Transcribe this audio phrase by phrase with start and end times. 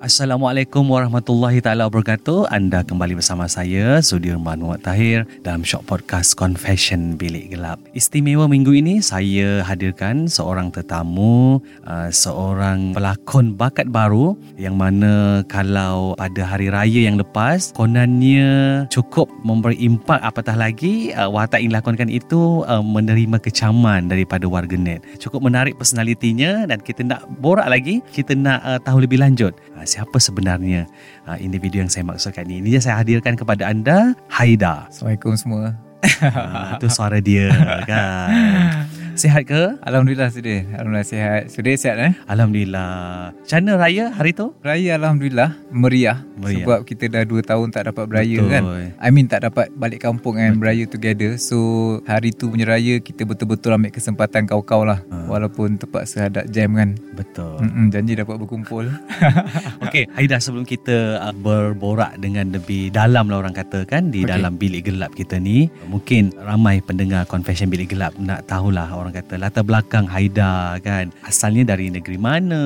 [0.00, 2.48] Assalamualaikum warahmatullahi taala wabarakatuh.
[2.48, 7.76] Anda kembali bersama saya Sudirman Muhammad Tahir dalam Shock Podcast Confession Bilik Gelap.
[7.92, 16.16] Istimewa minggu ini saya hadirkan seorang tetamu, uh, seorang pelakon bakat baru yang mana kalau
[16.16, 22.08] pada hari raya yang lepas konannya cukup memberi impak apatah lagi uh, watak yang dilakonkan
[22.08, 25.04] itu uh, menerima kecaman daripada warganet.
[25.20, 29.52] Cukup menarik personalitinya dan kita nak borak lagi, kita nak tahu lebih lanjut
[29.90, 30.86] siapa sebenarnya
[31.26, 32.70] uh, individu yang saya maksudkan ini.
[32.70, 34.86] Ini saya hadirkan kepada anda Haida.
[34.86, 35.74] Assalamualaikum semua.
[36.22, 37.50] Uh, itu suara dia
[37.90, 38.86] kan.
[39.20, 39.76] Sihat ke?
[39.84, 40.64] Alhamdulillah sudah.
[40.80, 41.52] Alhamdulillah sihat.
[41.52, 42.16] Sudah sihat eh?
[42.24, 43.36] Alhamdulillah.
[43.36, 44.56] Macam mana raya hari tu?
[44.64, 46.24] Raya Alhamdulillah meriah.
[46.40, 46.64] Meriah.
[46.64, 48.48] Sebab kita dah 2 tahun tak dapat beraya Betul.
[48.48, 48.62] kan.
[48.96, 51.36] I mean tak dapat balik kampung kan beraya together.
[51.36, 55.04] So hari tu punya raya kita betul-betul ambil kesempatan kau-kau lah.
[55.12, 55.28] Ha.
[55.28, 56.96] Walaupun terpaksa ada jam kan.
[57.12, 57.60] Betul.
[57.60, 58.88] Mm-mm, janji dapat berkumpul.
[59.84, 64.32] Okey, Haida sebelum kita uh, berborak dengan lebih dalam lah orang kata kan di Okey.
[64.32, 69.36] dalam bilik gelap kita ni, mungkin ramai pendengar Confession Bilik Gelap nak tahulah orang kata
[69.36, 71.10] latar belakang Haida kan.
[71.22, 72.62] Asalnya dari negeri mana,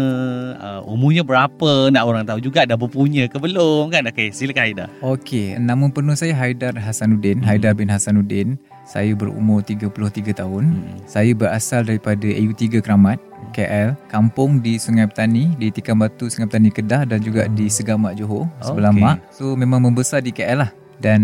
[0.57, 4.07] uh, umurnya berapa, nak orang tahu juga dah berpunya ke belum kan.
[4.09, 4.85] Okey, silakan Haida.
[5.01, 7.49] Okey, nama penuh saya Haidar Hasanuddin, Hmm.
[7.49, 8.57] Haidar bin Hasanuddin.
[8.85, 10.65] Saya berumur 33 tahun.
[10.69, 10.97] Hmm.
[11.09, 13.17] Saya berasal daripada AU3 Keramat,
[13.51, 13.97] KL.
[14.13, 18.45] Kampung di Sungai Petani, di Tikam Batu Sungai Petani Kedah dan juga di Segamat Johor,
[18.61, 19.01] sebelah Okey.
[19.01, 19.17] mak.
[19.33, 20.71] So memang membesar di KL lah.
[20.95, 21.21] Dan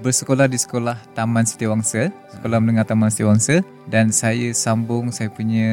[0.00, 2.08] bersekolah di sekolah Taman Setiawangsa,
[2.40, 3.60] sekolah menengah Taman Setiawangsa
[3.92, 5.68] dan saya sambung saya punya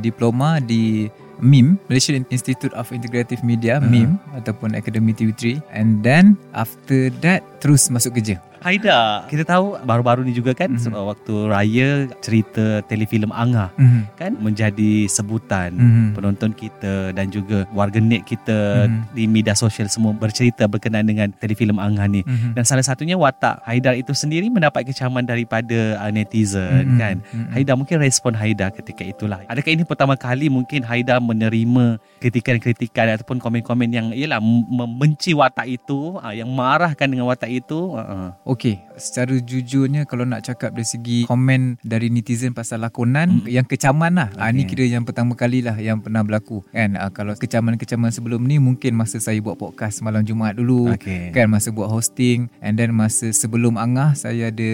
[0.00, 3.92] diploma di MIM, Malaysian Institute of Integrative Media, Uh-huh.
[3.92, 8.40] MIM ataupun Academy TV3 and then after that terus masuk kerja.
[8.66, 10.82] Haida, kita tahu baru-baru ni juga kan Mhm.
[10.82, 11.88] sebab waktu raya
[12.18, 14.02] cerita telefilm Angah Mm-hmm.
[14.18, 16.06] kan menjadi sebutan Mhm.
[16.18, 19.14] penonton kita dan juga warganet kita Mhm.
[19.14, 22.26] di media sosial semua bercerita berkenaan dengan telefilm Angah ni.
[22.26, 22.58] Mm-hmm.
[22.58, 26.98] Dan salah satunya watak Haidar itu sendiri mendapat kecaman daripada uh, netizen Mhm.
[26.98, 27.16] kan.
[27.22, 27.46] Mhm.
[27.54, 29.46] Haidar mungkin respon Haidar ketika itulah.
[29.46, 36.18] Adakah ini pertama kali mungkin Haidar menerima kritikan-kritikan ataupun komen-komen yang ialah membenci watak itu,
[36.18, 37.94] uh, yang marahkan dengan watak itu?
[37.94, 38.34] Uh-uh.
[38.56, 43.52] Okey, secara jujurnya kalau nak cakap dari segi komen dari netizen pasal lakonan Mm.
[43.52, 44.28] yang kecaman lah.
[44.32, 44.48] Okay.
[44.50, 44.70] ni Okey.
[44.72, 46.64] kira yang pertama kali lah yang pernah berlaku.
[46.68, 50.88] Kan Ah, kalau kecaman-kecaman sebelum ni mungkin masa saya buat podcast malam Jumaat dulu.
[50.90, 51.30] Okey.
[51.30, 54.70] Kan masa buat hosting and then masa sebelum Angah saya ada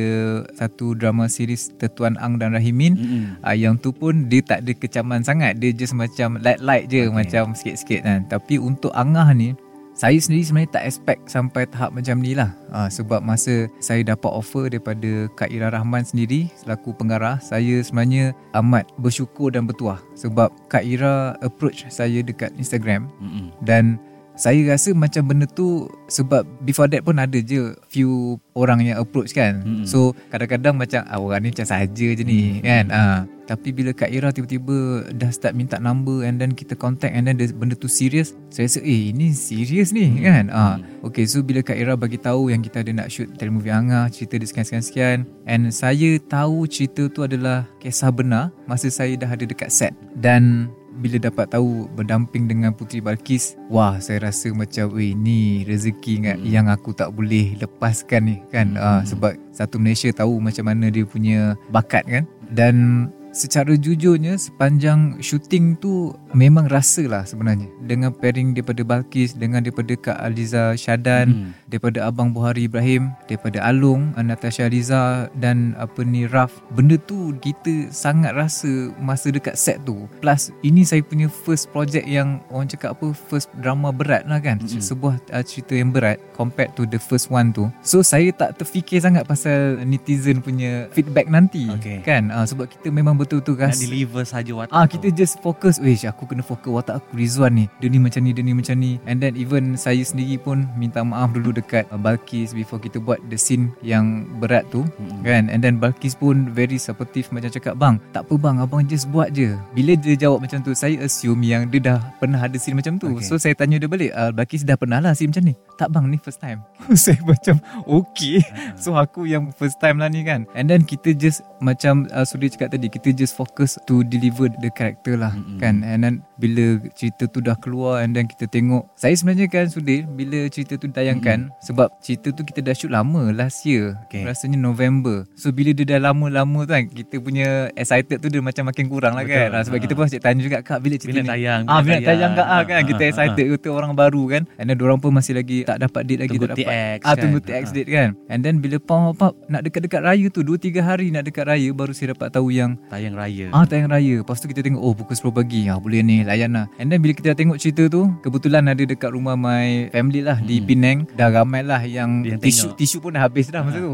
[0.54, 2.94] satu drama series Tetuan Ang dan Rahimin.
[2.94, 3.24] Mm-mm.
[3.40, 7.10] Uh, yang tu pun dia tak ada kecaman sangat Dia just macam light-light je okay.
[7.10, 9.56] Macam sikit-sikit kan Tapi untuk Angah ni
[10.02, 14.34] saya sendiri sebenarnya tak expect sampai tahap macam ni lah uh, Sebab masa saya dapat
[14.34, 20.50] offer daripada Kak Ira Rahman sendiri Selaku pengarah Saya sebenarnya amat bersyukur dan bertuah Sebab
[20.66, 23.54] Kak Ira approach saya dekat Instagram Mm-mm.
[23.62, 29.00] Dan saya rasa macam benda tu Sebab before that pun ada je Few orang yang
[29.00, 29.60] approach kan.
[29.60, 29.84] Mm-mm.
[29.84, 32.88] So kadang-kadang macam ah, Orang ni macam saja je ni kan?
[32.88, 33.18] Ah.
[33.42, 37.36] Tapi bila Kak Ira tiba-tiba Dah start minta number And then kita contact And then
[37.36, 40.48] dia, benda tu serius Saya rasa eh ini serius ni kan?
[40.48, 40.80] Ah.
[41.04, 44.40] Okay so bila Kak Ira bagi tahu Yang kita ada nak shoot telemovie Angah Cerita
[44.40, 49.68] dia sekian-sekian And saya tahu cerita tu adalah Kisah benar Masa saya dah ada dekat
[49.68, 49.92] set.
[50.16, 56.20] Dan bila dapat tahu berdamping dengan Puteri Balkis wah saya rasa macam weh ni rezeki
[56.20, 56.44] hmm.
[56.44, 58.82] yang aku tak boleh lepaskan ni kan hmm.
[58.82, 65.16] uh, sebab satu Malaysia tahu macam mana dia punya bakat kan dan secara jujurnya sepanjang
[65.18, 71.24] shooting tu memang rasa lah sebenarnya dengan pairing daripada Balkis dengan daripada Kak Aliza Syadan
[71.32, 71.50] Hmm.
[71.66, 77.88] daripada Abang Buhari Ibrahim daripada Alung Natasha Aliza dan apa ni Raf benda tu kita
[77.88, 78.68] sangat rasa
[79.00, 83.48] masa dekat set tu plus ini saya punya first project yang orang cakap apa first
[83.58, 84.76] drama berat lah kan Mm-mm.
[84.78, 89.00] sebuah uh, cerita yang berat compared to the first one tu so saya tak terfikir
[89.00, 92.04] sangat pasal netizen punya feedback nanti Okay.
[92.04, 94.98] kan uh, sebab kita memang betul-betul Nak rasa deliver saja watak Ah tu.
[94.98, 97.64] kita just fokus Wish aku kena fokus watak aku Rizwan ni.
[97.78, 98.98] Dia ni macam ni Dia ni macam ni.
[99.06, 103.22] And then even Saya sendiri pun Minta maaf dulu dekat uh, Balkis Before kita buat
[103.30, 105.22] The scene yang berat tu Mm-mm.
[105.22, 105.46] Kan?
[105.48, 108.56] And then Balkis pun Very supportive Macam cakap Bang tak apa bang.
[108.58, 109.54] Abang just buat je.
[109.72, 113.14] Bila dia jawab macam tu Saya assume yang Dia dah pernah ada scene macam tu.
[113.14, 113.24] Okay.
[113.24, 115.54] So saya tanya dia balik uh, Balkis dah pernah lah scene macam ni?
[115.76, 116.04] Tak bang.
[116.08, 116.60] Ni first time.
[116.98, 118.42] Saya macam Okay.
[118.74, 120.44] So aku yang first time lah ni kan?
[120.52, 124.68] And then kita just Macam uh, Sudi cakap tadi Kita just fokus To deliver the
[124.68, 125.56] character lah Mm-mm.
[125.56, 129.66] Kan And then Bila cerita tu dah keluar And then kita tengok Saya sebenarnya kan
[129.66, 134.22] Sudi Bila cerita tu ditayangkan Sebab cerita tu kita dah shoot lama Last year Okay.
[134.22, 138.66] Rasanya November So bila dia dah lama-lama tu kan Kita punya excited tu Dia macam
[138.66, 139.38] makin kurang lah Betul.
[139.38, 139.82] kan Ah, Sebab Ha.
[139.82, 142.06] kita pun asyik tanya juga Kak bila cerita Bila ni tayang, Ah, bila bila tayang.
[142.06, 144.76] tayang kak ah, Ah, kan ah, Kita ah, excited Kita orang baru kan And then
[144.76, 147.46] diorang pun masih lagi Tak dapat date lagi Tunggu tak dapat, TX ah, Tunggu kan.
[147.48, 147.72] TX Ah.
[147.72, 151.44] date kan And then bila pop pop Nak dekat-dekat raya tu 2-3 hari nak dekat
[151.44, 153.50] raya Baru saya dapat tahu yang Tayang raya.
[153.50, 154.22] Ah tayang raya.
[154.22, 155.66] Lepas tu kita tengok Oh pukul 10 pagi.
[155.66, 156.70] Ah, Boleh ni layan lah.
[156.76, 160.38] And then bila kita dah tengok cerita tu Kebetulan ada dekat rumah my family lah
[160.38, 160.66] Di Hmm.
[160.68, 160.98] Penang.
[161.10, 162.74] Dah ramai lah yang, Yang Tisu tengok.
[162.76, 163.92] tisu pun dah habis dah masa tu.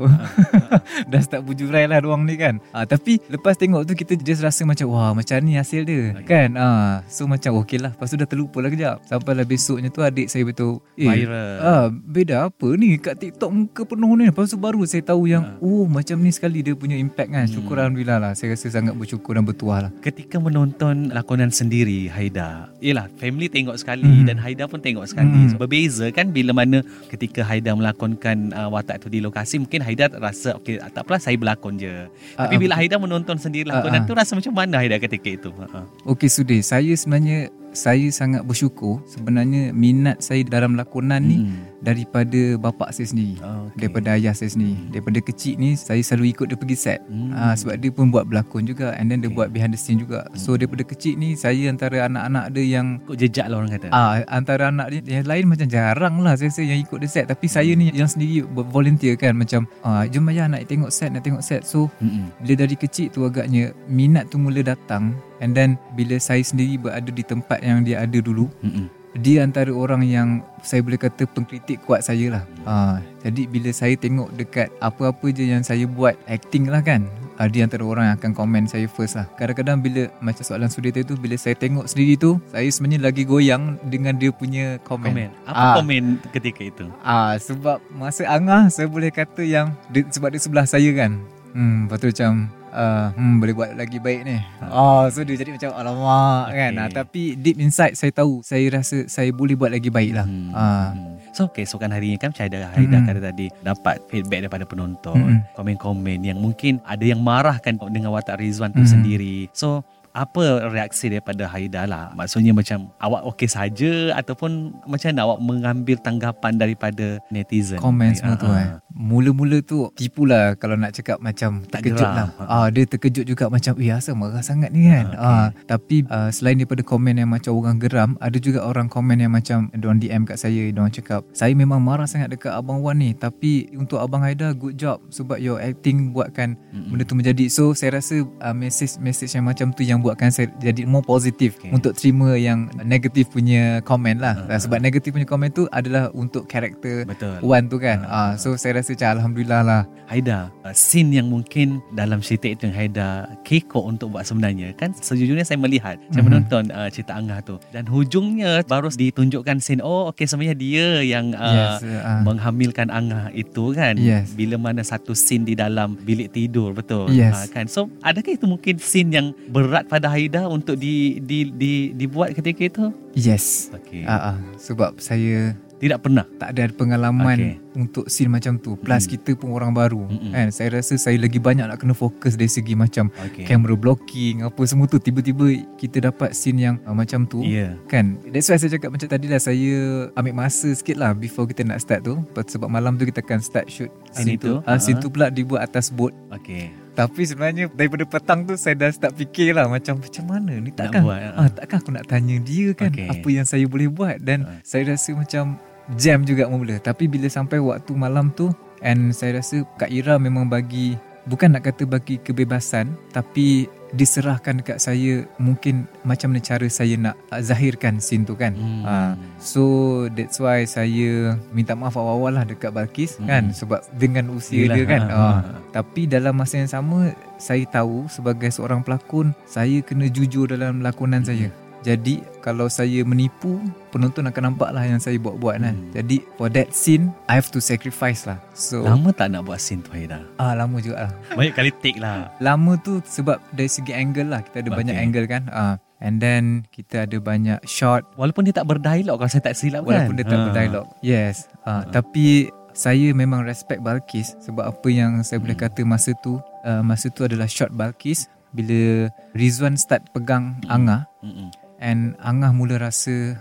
[1.11, 2.61] Dah start bujurai lah ruang ni kan.
[2.71, 6.13] Ah, Tapi lepas tengok tu Kita just rasa macam Wah macam ni hasil dia.
[6.19, 6.27] Okay.
[6.29, 6.51] Kan?
[6.55, 7.91] Ah, So macam okey lah.
[7.91, 9.01] Lepas tu dah terlupa lah kejap.
[9.03, 11.57] Sampailah besoknya tu Adik saya betul eh, Viral.
[11.61, 12.99] ah, Beda apa ni?
[12.99, 14.29] Kat TikTok muka penuh ni.
[14.29, 15.55] Lepas tu baru saya tahu yang Ah.
[15.61, 17.47] Oh macam ni sekali dia punya impact kan.
[17.47, 17.89] Syukur Hmm.
[17.89, 18.33] Alhamdulillah lah.
[18.35, 23.75] Saya rasa sangat bersyukur dan bertuah lah Ketika menonton lakonan sendiri Haida Yelah family tengok
[23.75, 24.25] sekali Hmm.
[24.25, 25.49] Dan Haida pun tengok sekali Hmm.
[25.49, 30.11] so, Berbeza kan Bila mana ketika Haida melakonkan uh, watak tu di lokasi Mungkin Haida
[30.13, 34.01] rasa Okay tak apalah saya berlakon je Ah, Tapi ah, bila Haida menonton sendiri lakonan
[34.01, 34.09] Ah, ah.
[34.09, 38.99] tu Rasa macam mana Haida ketika itu uh, Okey Sudih, saya sebenarnya saya sangat bersyukur
[39.05, 41.65] sebenarnya minat saya dalam lakonan ni Hmm.
[41.79, 43.39] daripada bapak saya sendiri.
[43.39, 43.87] Oh, okay.
[43.87, 44.77] Daripada ayah saya sendiri.
[44.91, 47.01] Daripada kecil ni saya selalu ikut dia pergi set.
[47.07, 47.31] Hmm.
[47.31, 49.37] Ah sebab dia pun buat berlakon juga and then dia Okay.
[49.39, 50.27] buat behind the scene juga.
[50.35, 54.25] So daripada kecil ni saya antara anak-anak dia yang Ikut jejak lah orang kata Ah
[54.27, 57.47] antara anak dia yang lain macam jarang lah saya rasa yang ikut dia set tapi
[57.47, 61.45] saya ni yang sendiri volunteer kan macam ah jom ayah nak tengok set nak tengok
[61.45, 62.33] set so Mm-mm.
[62.43, 67.11] bila dari kecil tu agaknya minat tu mula datang and then bila saya sendiri berada
[67.11, 68.87] di tempat yang dia ada dulu Mm-mm.
[69.19, 70.29] dia antara orang yang
[70.63, 75.49] saya boleh kata pengkritik kuat saya lah ha, jadi bila saya tengok dekat apa-apa je
[75.49, 77.07] yang saya buat acting lah kan
[77.39, 80.91] ha, dia antara orang yang akan komen saya first lah kadang-kadang bila macam soalan sudi
[80.91, 85.11] tadi tu bila saya tengok sendiri tu saya sebenarnya lagi goyang dengan dia punya komen,
[85.11, 85.75] Komen Apa Ah.
[85.79, 90.67] komen ketika itu Ah sebab masa angah saya boleh kata yang dia, sebab dia sebelah
[90.67, 91.19] saya kan.
[91.57, 92.33] Hmm lepas tu macam
[92.79, 94.39] uh, hmm boleh buat lagi baik ni.
[94.71, 96.59] Oh so dia jadi macam alamak okay.
[96.63, 96.73] kan.
[96.79, 100.25] Ah, tapi deep inside saya tahu saya rasa saya boleh buat lagi baik lah.
[100.25, 100.55] Hmm.
[100.55, 101.19] Hmm.
[101.35, 103.07] So keesokan harinya kan macam Haida, Haida Hmm.
[103.07, 105.41] kata tadi Dapat feedback daripada penonton Hmm.
[105.55, 108.91] Komen-komen yang mungkin Ada yang marah kan Dengan watak Rizwan tu Hmm.
[108.91, 109.85] sendiri So
[110.19, 115.97] apa reaksi daripada Haida lah Maksudnya macam Awak okey saja Ataupun Macam mana awak mengambil
[116.01, 118.79] tanggapan Daripada netizen komen semua tu eh.
[118.91, 122.29] Mula-mula tu tipu lah kalau nak cakap macam Tak terkejut geram.
[122.35, 122.51] lah.
[122.51, 125.07] Ah dia terkejut juga macam eh asal marah sangat ni kan.
[125.15, 129.23] Ah, Ah tapi uh, selain daripada komen yang macam orang geram, ada juga orang komen
[129.23, 132.99] yang macam diorang DM kat saya, diorang cakap, "Saya memang marah sangat dekat abang Wan
[132.99, 136.91] ni, tapi untuk abang Haida good job sebab your acting buatkan Mm-mm.
[136.91, 140.49] benda tu menjadi." So saya rasa uh, message message yang macam tu yang buatkan saya
[140.57, 141.69] jadi more positif Okay.
[141.71, 144.37] untuk terima yang negatif punya komen lah.
[144.41, 148.05] Ah, Uh, sebab negatif punya komen tu adalah untuk karakter Betul Wan tu kan.
[148.05, 149.83] Ah, Ah, so saya rasa macam alhamdulillah lah.
[150.07, 153.09] Haida uh, Scene yang mungkin Dalam cerita itu yang Haida
[153.43, 156.27] Kekok untuk buat sebenarnya Kan sejujurnya saya melihat Saya Mhm.
[156.27, 161.35] menonton uh, cerita Angah tu Dan hujungnya Baru ditunjukkan scene Oh okay sebenarnya dia yang
[161.35, 161.85] uh, yes.
[161.85, 164.33] Uh, menghamilkan Angah itu kan Yes.
[164.33, 167.35] bila mana satu scene di dalam bilik tidur betul Yes.
[167.35, 171.91] Ah, kan so adakah itu mungkin scene yang berat pada Haida untuk di di di
[171.91, 173.75] dibuat ketika itu yes.
[173.75, 174.37] okey Ah, ah.
[174.55, 177.55] sebab saya tidak pernah tak ada pengalaman okay.
[177.79, 178.75] untuk scene macam tu.
[178.75, 179.11] Plus Mm.
[179.15, 180.11] kita pun orang baru.
[180.11, 180.35] Mm-mm.
[180.35, 184.43] Kan saya rasa saya lagi banyak nak kena fokus dari segi macam okey camera blocking
[184.43, 185.47] apa semua tu tiba-tiba
[185.79, 187.47] kita dapat scene yang uh, macam tu.
[187.47, 191.47] ya Kan That's why saya cakap macam tadi lah Saya ambil masa sikit lah Before
[191.47, 194.99] kita nak start tu Sebab malam tu kita akan start shoot Scene itu, uh, Scene
[194.99, 195.07] uh-huh.
[195.07, 199.55] tu pula dibuat atas boat okey Tapi sebenarnya daripada petang tu saya dah start fikir
[199.55, 203.07] lah macam macam mana ni takkan buat, ah, takkan aku nak tanya dia kan Okay.
[203.07, 204.59] apa yang saya boleh buat dan Ah.
[204.63, 205.55] saya rasa macam
[205.95, 206.77] jam juga mula.
[206.79, 208.51] Tapi bila sampai waktu malam tu
[208.81, 214.77] and saya rasa Kak Ira memang bagi bukan nak kata bagi kebebasan tapi diserahkan dekat
[214.79, 218.53] saya mungkin macam mana cara saya nak ah, zahirkan scene tu kan.
[218.53, 218.85] Hmm.
[218.85, 219.65] Ah, so
[220.11, 223.25] that's why saya minta maaf awal-awal lah dekat Balkis Hmm.
[223.27, 225.03] kan sebab dengan usia Yelah, dia kan.
[225.03, 225.53] ha, Ah, ha.
[225.71, 231.25] tapi dalam masa yang sama saya tahu sebagai seorang pelakon saya kena jujur dalam lakonan
[231.25, 231.49] saya.
[231.81, 235.73] Jadi kalau saya menipu penonton akan nampak lah yang saya buat-buat kan.
[235.73, 235.91] Hmm.
[235.93, 238.43] Jadi for that scene I have to sacrifice lah.
[238.53, 240.27] So Lama tak nak buat scene tu Haida?
[240.37, 241.13] ah lama juga lah.
[241.33, 242.29] Banyak kali take lah.
[242.41, 244.79] Lama tu sebab dari segi angle lah kita ada Okay.
[244.81, 245.43] banyak angle kan.
[245.49, 249.83] Ah and then kita ada banyak shot Walaupun dia tak berdialog kalau saya tak silap
[249.83, 250.07] kan.
[250.07, 250.45] Walaupun dia tak Ha.
[250.47, 256.15] berdialog Yes uh, Tapi Saya memang respect Balkis Sebab apa yang saya boleh kata masa
[256.17, 261.51] tu uh, Masa tu adalah shot Balkis Bila Rizwan start pegang Angah Mm-mm.
[261.79, 263.39] And Angah mula rasa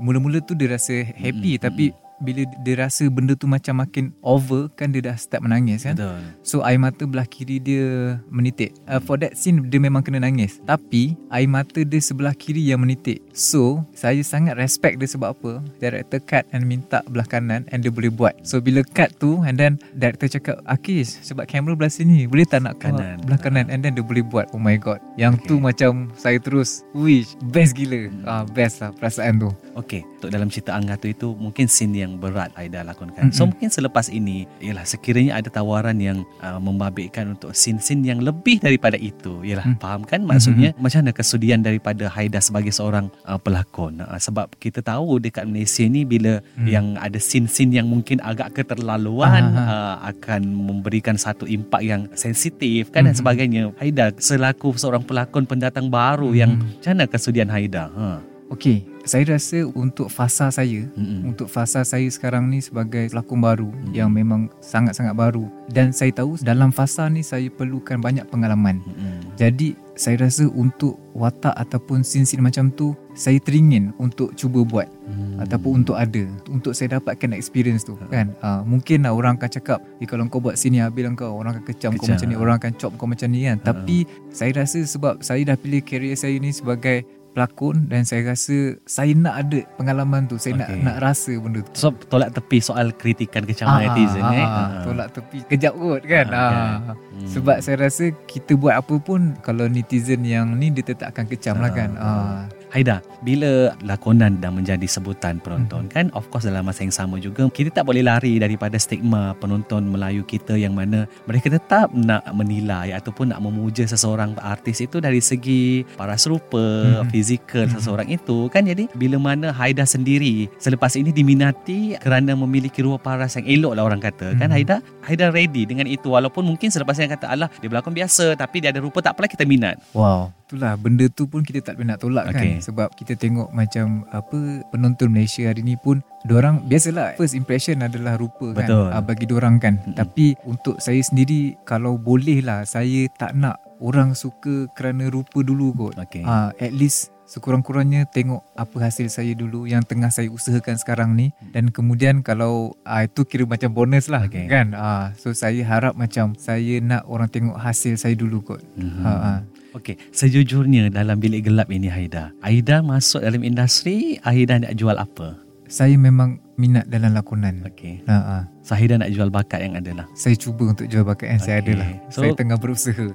[0.00, 1.64] Mula-mula tu dia rasa happy Mm-mm.
[1.66, 1.84] Tapi
[2.20, 5.96] bila dia rasa benda tu macam makin over Kan dia dah start menangis kan?
[5.96, 6.20] Betul.
[6.44, 8.76] So air mata belah kiri dia menitik.
[8.84, 10.60] Uh, For that scene dia memang kena nangis.
[10.64, 13.24] Tapi air mata dia sebelah kiri yang menitik.
[13.32, 15.52] So saya sangat respect dia sebab apa?
[15.80, 18.36] Director cut and minta belah kanan And dia boleh buat.
[18.44, 22.64] So bila cut tu And then director cakap Akis sebab kamera belah sini Boleh tak
[22.64, 23.20] nak Kanan.
[23.24, 23.68] belah kanan?
[23.72, 25.00] And then dia boleh buat Oh my god.
[25.16, 28.10] Yang tu macam saya terus Wish best gila.
[28.26, 29.50] Ah Best lah perasaan tu.
[29.78, 33.30] Okey, untuk dalam cerita Angga tu itu mungkin scene yang berat Aida lakonkan.
[33.30, 33.54] So Mm-mm.
[33.54, 38.96] mungkin selepas ini ialah sekiranya ada tawaran yang uh, membabitkan untuk scene-scene yang lebih daripada
[38.96, 39.44] itu.
[39.44, 39.76] Ialah Mm.
[39.78, 44.00] faham kan maksudnya macam mana kesudian daripada Haida sebagai seorang uh, pelakon.
[44.00, 46.66] Uh, sebab kita tahu dekat Malaysia ni bila Mm.
[46.66, 52.88] yang ada scene-scene yang mungkin agak keterlaluan Ah, uh, akan memberikan satu impak yang sensitif
[52.88, 53.20] kan dan Mhm.
[53.20, 53.62] sebagainya.
[53.76, 56.80] Haida selaku seorang pelakon pendatang baru yang Mhm.
[56.80, 57.92] macam mana kesudian Haida?
[57.92, 58.06] Ha.
[58.50, 61.24] Okay Saya rasa untuk fasa saya Mm-mm.
[61.26, 63.92] untuk fasa saya sekarang ni sebagai pelakon baru Hmm.
[63.92, 68.78] yang memang sangat-sangat baru dan saya tahu dalam fasa ni saya perlukan banyak pengalaman.
[68.82, 69.34] Mm-mm.
[69.34, 75.42] Jadi saya rasa untuk watak ataupun scene-scene macam tu saya teringin untuk cuba buat Hmm.
[75.42, 78.30] ataupun untuk ada untuk saya dapatkan experience tu kan.
[78.38, 81.56] Uh, mungkin lah orang akan cakap eh, kalau kau buat sini habis lah kau orang
[81.56, 82.14] akan kecam, kau Kecam.
[82.14, 83.58] macam ni orang akan chop kau macam ni kan.
[83.58, 88.74] Tapi saya rasa sebab saya dah pilih career saya ni sebagai pelakon dan saya rasa
[88.82, 90.76] saya nak ada pengalaman tu saya Okay.
[90.76, 94.42] nak nak rasa benda tu So tolak tepi soal kritikan kecaman netizen eh.
[94.42, 96.76] ah, tolak tepi kejap kot kan Ah, ah.
[96.92, 97.24] Hmm.
[97.24, 101.56] sebab saya rasa kita buat apa pun kalau netizen yang ni dia tetap akan kecam
[101.56, 102.44] lah kan Ah.
[102.70, 107.50] Haida, bila lakonan dah menjadi sebutan penonton kan of course dalam masa yang sama juga
[107.50, 112.94] kita tak boleh lari daripada stigma penonton Melayu kita yang mana mereka tetap nak menilai
[112.94, 116.62] ataupun nak memuja seseorang artis itu dari segi paras rupa,
[117.02, 117.10] Mhm.
[117.10, 117.72] fizikal Mhm.
[117.74, 123.34] seseorang itu kan jadi bila mana Haida sendiri selepas ini diminati kerana memiliki rupa paras
[123.34, 124.54] yang elok lah orang kata kan Mhm.
[124.54, 128.62] Haida Haida ready dengan itu walaupun mungkin selepas yang kata Allah dia berlakon biasa tapi
[128.62, 131.94] dia ada rupa tak apalah kita minat Wow Itulah benda tu pun kita tak boleh
[131.94, 132.58] nak tolak Okay.
[132.58, 134.38] kan Sebab kita tengok macam apa
[134.68, 138.88] penonton Malaysia hari ni pun Diorang biasalah first impression adalah rupa Betul.
[138.88, 139.96] kan ah, Bagi diorang kan Mm-mm.
[139.96, 145.72] Tapi untuk saya sendiri kalau boleh lah Saya tak nak orang suka kerana rupa dulu
[145.72, 146.20] kot Okay.
[146.22, 151.30] Ah, At least sekurang-kurangnya tengok apa hasil saya dulu yang tengah saya usahakan sekarang ni
[151.54, 154.50] dan kemudian kalau ah, itu kira macam bonus lah Okay.
[154.50, 159.00] kan ah, so saya harap macam saya nak orang tengok hasil saya dulu kot Mhm.
[159.00, 159.38] ah, ah.
[159.70, 162.34] Okey, sejujurnya dalam bilik gelap ini Haida.
[162.40, 165.38] Aida masuk dalam industri, Aida nak jual apa?
[165.70, 168.02] saya memang minat dalam lakonan Okey.
[168.04, 168.42] ah, ah.
[168.60, 170.06] So Haida nak jual bakat yang ada lah.
[170.12, 171.70] saya cuba untuk jual bakat yang saya Okay.
[171.70, 173.06] ada lah So- saya tengah berusaha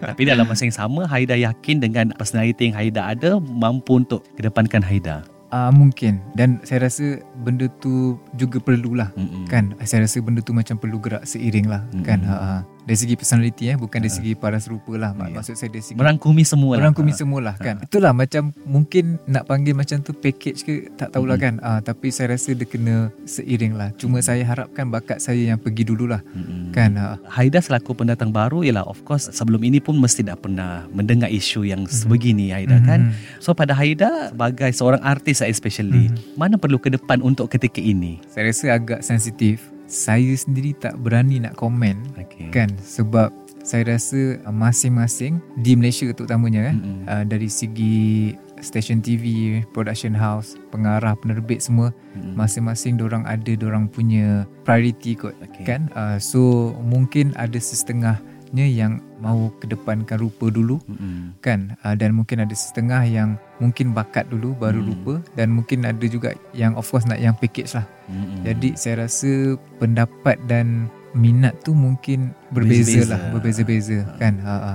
[0.00, 4.80] Tapi dalam masa yang sama, Haida yakin dengan personality yang Haida ada mampu untuk kedepankan
[4.80, 5.20] Haida.
[5.48, 9.44] Ah mungkin dan saya rasa benda tu juga perlulah Mm-mm.
[9.44, 12.04] kan saya rasa benda tu macam perlu gerak seiring lah Mm-mm.
[12.04, 12.56] kan ha, ha.
[12.88, 15.36] Dari segi personality eh bukan dari segi paras rupa lah Ya.
[15.36, 16.88] maksud saya dari segi Merangkumi semua lah.
[16.88, 21.36] Merangkumi semua lah kan Itulah macam Mungkin nak panggil macam tu Package ke Tak tahulah
[21.36, 21.58] Mm-mm.
[21.58, 25.60] kan ah, Tapi saya rasa dia kena Seiring lah Cuma saya harapkan Bakat saya yang
[25.60, 26.72] pergi dululah Mm-mm.
[26.72, 27.18] Kan ah.
[27.28, 31.66] Haida selaku pendatang baru ialah of course sebelum ini pun mesti dah pernah mendengar isu
[31.66, 33.10] yang sebegini Haida kan.
[33.10, 33.42] Mhm.
[33.42, 38.22] So pada Haida sebagai seorang artis especially, mana perlu ke depan untuk ketika ini?
[38.30, 42.52] Saya rasa agak sensitif Saya sendiri tak berani nak komen Okey.
[42.52, 43.32] Kan Sebab
[43.64, 47.00] saya rasa masing-masing Di Malaysia terutamanya kan Mm-mm.
[47.08, 52.36] uh, Dari segi Stesen TV Production house Pengarah Penerbit semua Mm-mm.
[52.36, 55.64] Masing-masing orang ada orang punya priority kot Okey.
[55.64, 61.36] kan uh, so mungkin ada setengah setengahnya yang mau kedepankan rupa dulu Mm-mm.
[61.44, 64.88] kan uh, dan mungkin ada setengah yang mungkin bakat dulu baru Hmm.
[64.88, 67.84] rupa dan mungkin ada juga yang of course nak yang package lah.
[68.08, 68.46] Mm-mm.
[68.46, 74.40] Jadi saya rasa pendapat dan minat tu mungkin berbeza lah, berbeza-beza kan.
[74.40, 74.72] Ha, ha.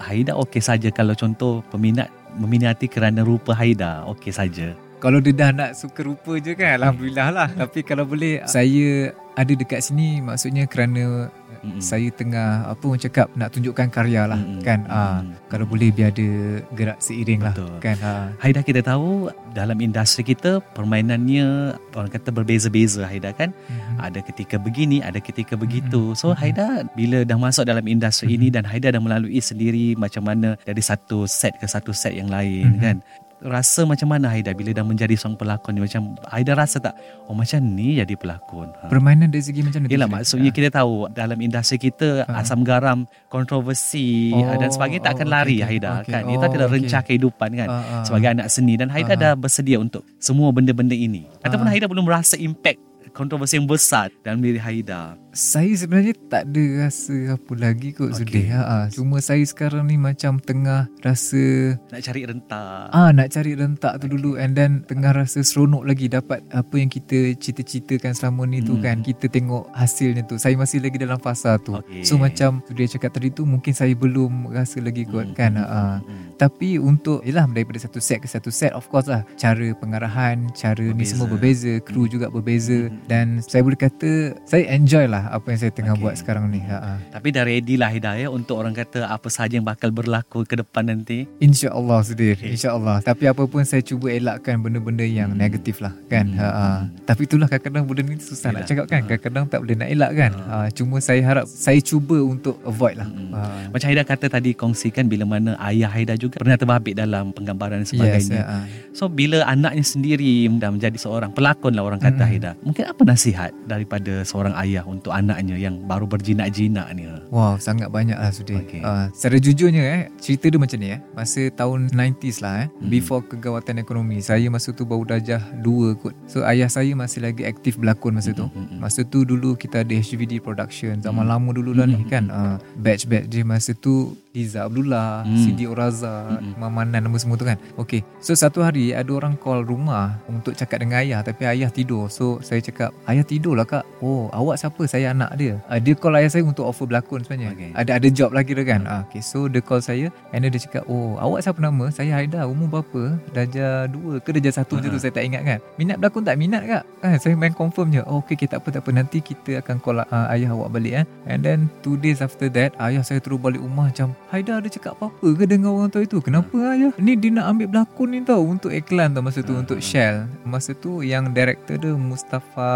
[0.00, 4.74] Haida okey saja kalau contoh peminat meminati kerana rupa Haida okey saja.
[4.98, 9.52] Kalau dia dah nak suka rupa je kan Alhamdulillah lah Tapi kalau boleh Saya ada
[9.52, 11.28] dekat sini Maksudnya kerana
[11.64, 11.80] Mm-mm.
[11.80, 14.60] Saya tengah Apa orang cakap Nak tunjukkan karya lah Mm-mm.
[14.60, 15.48] Kan ah, Mm-mm.
[15.48, 16.28] Kalau boleh biar ada
[16.76, 17.54] Gerak seiring lah.
[17.80, 18.28] Kan ah.
[18.38, 23.54] Haida kita tahu dalam industri kita permainannya orang kata berbeza-beza Haida kan.
[23.54, 23.96] Mhm.
[24.02, 26.12] Ada ketika begini, ada ketika begitu.
[26.12, 26.18] Mhm.
[26.18, 26.38] So Mhm.
[26.38, 28.36] Haida bila dah masuk dalam industri Mhm.
[28.36, 32.28] ini dan Haida dah melalui sendiri macam mana dari satu set ke satu set yang
[32.28, 32.82] lain Mhm.
[32.82, 32.96] kan.
[33.44, 37.36] Rasa macam mana Haida bila dah menjadi seorang pelakon ni macam Haida rasa tak oh
[37.36, 38.72] macam ni jadi pelakon.
[38.74, 38.88] Ha.
[38.88, 40.08] Permainan dari segi macam mana Syed?
[40.08, 40.56] maksudnya Ah.
[40.56, 42.40] kita tahu dalam industri kita Ha.
[42.40, 45.66] asam garam kontroversi Oh, dan sebagainya tak oh, akan okey, lari okey.
[45.70, 46.10] Haida Okey.
[46.10, 46.22] kan.
[46.26, 46.76] Itu Oh, adalah okey.
[46.80, 48.02] rencah kehidupan kan Ah, ah.
[48.02, 49.20] sebagai anak seni dan Haida Ah.
[49.20, 51.28] dah bersedia untuk semua benda-benda ini.
[51.40, 51.72] Ataupun Ah.
[51.72, 52.80] Haida belum rasa impact
[53.12, 55.20] kontroversi yang besar dalam diri Haida.
[55.34, 58.18] Saya sebenarnya tak ada rasa apa lagi kot okay.
[58.22, 62.86] Sudir ha, Cuma saya sekarang ni macam tengah rasa Nak cari rentak.
[62.88, 66.86] Ah nak cari rentak tu dulu and then tengah rasa seronok lagi dapat apa yang
[66.86, 68.82] kita cita-citakan selama ni tu Hmm.
[68.84, 72.02] kan kita tengok hasilnya tu saya masih lagi dalam fasa tu Okey.
[72.02, 75.52] so macam tu dia cakap tadi tu mungkin saya belum rasa lagi Hmm, kot kan
[75.52, 76.34] hmm, ah hmm.
[76.36, 80.78] tapi untuk Yelah daripada satu set ke satu set Of course lah Cara pengarahan Cara
[80.80, 81.10] ni Berbeza.
[81.10, 83.00] semua berbeza Kru juga berbeza Hmm.
[83.06, 84.10] Dan saya boleh kata
[84.44, 86.02] Saya enjoy lah Apa yang saya tengah Okey.
[86.02, 86.92] buat sekarang ni ha, ha.
[87.10, 90.56] Tapi dah ready lah Haida ya untuk orang kata apa sahaja yang bakal berlaku ke
[90.56, 91.24] depan nanti.
[91.38, 92.52] InsyaAllah Sudir Okey.
[92.52, 95.40] InsyaAllah Tapi apa pun saya cuba elakkan Benda-benda yang Hmm.
[95.40, 96.38] negatif lah Kan Hmm.
[96.38, 96.66] ha, ha.
[97.02, 98.60] Tapi itulah kadang-kadang Benda ni susah Yelah.
[98.60, 99.06] nak cakap kan Ha.
[99.06, 100.44] Kadang-kadang tak boleh nak elak kan Ha.
[100.44, 100.66] ha.
[100.68, 103.30] Cuma saya harap Saya cuba untuk avoid lah Hmm.
[103.30, 103.40] ha.
[103.70, 107.88] Macam Haida kata tadi kongsikan bila mana ayah Haida juga pernah terbabit dalam penggambaran dan
[107.88, 108.42] sebagainya.
[108.42, 108.58] Yes, ha.
[108.92, 112.28] So bila anaknya sendiri dah menjadi seorang pelakon lah orang kata Mm.
[112.28, 112.50] Haida.
[112.60, 117.06] Mungkin apa nasihat daripada seorang ayah untuk anaknya yang baru berjinak-jinak ni?
[117.30, 118.58] Wow, sangat banyak lah Sudir.
[118.62, 118.82] Okay.
[118.82, 121.00] Uh, secara jujurnya eh, cerita dia macam ni eh.
[121.14, 122.90] Masa tahun 90s lah eh, Mhm.
[122.90, 124.18] before kegawatan ekonomi.
[124.18, 126.14] Saya masa tu baru darjah 2 kot.
[126.26, 128.46] So ayah saya masih lagi aktif berlakon masa tu.
[128.50, 128.78] Mhm, mhm.
[128.82, 130.98] Masa tu dulu kita ada HVD production.
[130.98, 131.30] Zaman Mhm.
[131.30, 132.24] lama dulu lah ni Mhm, kan.
[132.26, 135.38] Uh, batch-batch dia masa tu Iza Abdullah, Mhm.
[135.38, 136.58] Sidi Oraza, Mhm.
[136.58, 137.54] Mamanan nama semua tu kan.
[137.78, 138.02] Okay.
[138.18, 142.10] So satu hari ada orang call rumah untuk cakap dengan ayah tapi ayah tidur.
[142.10, 143.86] So saya cakap, ayah tidur lah kak.
[144.02, 144.82] Oh, awak siapa?
[144.90, 145.62] Saya anak dia.
[145.70, 147.54] Uh, dia call ayah saya untuk offer berlakon sebenarnya.
[147.54, 147.70] Okay.
[147.78, 148.82] Ada ada job lagi tu kan.
[148.90, 149.22] Ah, okay.
[149.22, 152.50] So dia call saya and then dia cakap, "Oh, awak siapa nama?" Saya Haida.
[152.50, 153.14] Umur berapa?
[153.30, 155.04] Darjah 2 ke darjah 1 macam tu Ha.
[155.06, 155.58] saya tak ingat kan.
[155.78, 156.82] Minat berlakon tak minat kak?
[156.98, 158.02] Kan saya main confirm je.
[158.02, 160.94] Oh, okay, okay, tak apa tak apa nanti kita akan call uh, ayah awak balik
[160.98, 161.06] eh.
[161.30, 164.98] And then two days after that, ayah saya terus balik rumah macam, "Haida ada cakap
[164.98, 166.18] apa-apa ke dengan orang tua itu?
[166.18, 166.90] Kenapa ayah?
[166.98, 169.84] Ni dia nak ambil berlakon ni tau untuk iklan tau masa tu Ha, untuk ha.
[169.86, 170.26] Shell.
[170.42, 172.70] Masa tu yang director dia Mustafa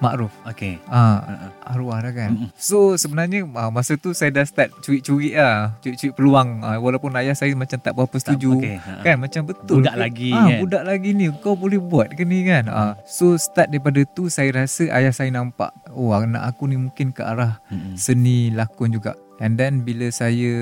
[0.00, 0.32] Ma'ruf.
[0.48, 0.80] Okey.
[0.88, 1.50] Ah, Uh-uh.
[1.68, 2.48] arwah dah kan.
[2.56, 7.36] So sebenarnya ah, masa tu saya dah start curi-curi lah, curi-curi peluang ah, walaupun ayah
[7.36, 8.56] saya macam tak berapa setuju.
[8.56, 8.92] okey, ha.
[9.04, 10.00] Kan macam betul Budak ke?
[10.00, 10.58] lagi, ah, kan?
[10.64, 12.72] budak lagi ni kau boleh buat ke ni kan.
[12.72, 17.12] Ah, so start daripada tu saya rasa ayah saya nampak oh anak aku ni mungkin
[17.12, 17.60] ke arah
[17.92, 19.12] seni lakon juga.
[19.42, 20.54] And then bila saya